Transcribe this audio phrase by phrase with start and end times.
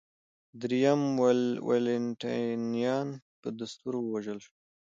[0.61, 1.01] درېیم
[1.67, 3.07] والنټینیان
[3.41, 4.53] په دستور ووژل شو